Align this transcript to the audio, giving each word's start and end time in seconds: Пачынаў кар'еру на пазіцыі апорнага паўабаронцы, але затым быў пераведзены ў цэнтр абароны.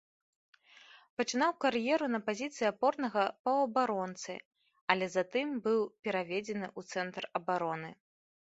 Пачынаў 1.19 1.51
кар'еру 1.65 2.07
на 2.13 2.19
пазіцыі 2.29 2.67
апорнага 2.69 3.25
паўабаронцы, 3.49 4.33
але 4.95 5.05
затым 5.17 5.47
быў 5.67 5.79
пераведзены 6.09 6.67
ў 6.79 6.97
цэнтр 6.97 7.23
абароны. 7.43 7.91